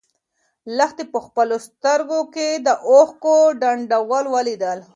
[0.77, 4.79] لښتې په خپلو سترګو کې د اوښکو ډنډول ولیدل.